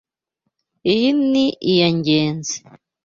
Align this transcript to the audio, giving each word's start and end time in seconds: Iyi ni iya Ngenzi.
Iyi 0.93 1.09
ni 1.31 1.45
iya 1.71 1.89
Ngenzi. 1.97 2.57